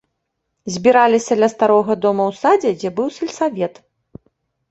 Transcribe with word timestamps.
Збіраліся 0.75 1.33
ля 1.41 1.49
старога 1.55 1.95
дома 2.05 2.23
ў 2.31 2.39
садзе, 2.41 2.71
дзе 2.79 2.89
быў 3.01 3.07
сельсавет. 3.19 3.73